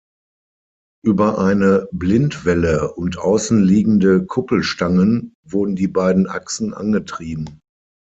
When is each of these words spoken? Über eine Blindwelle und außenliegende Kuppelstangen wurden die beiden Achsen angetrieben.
Über 1.05 1.37
eine 1.37 1.87
Blindwelle 1.91 2.95
und 2.95 3.19
außenliegende 3.19 4.25
Kuppelstangen 4.25 5.35
wurden 5.45 5.75
die 5.75 5.87
beiden 5.87 6.27
Achsen 6.27 6.73
angetrieben. 6.73 7.59